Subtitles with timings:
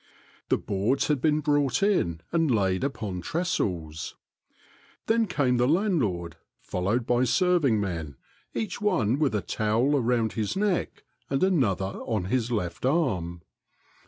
[0.49, 4.15] The boards had been brought in and laid upon trestles.
[5.05, 8.15] Then came the land lord, followed by serving men,
[8.55, 13.43] each one with a towel around his neck and another on his left arm.